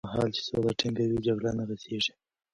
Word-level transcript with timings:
هغه 0.03 0.09
مهال 0.11 0.29
چې 0.35 0.41
سوله 0.47 0.71
ټینګه 0.79 1.03
وي، 1.07 1.17
جګړه 1.27 1.51
نه 1.59 1.63
غځېږي. 1.69 2.13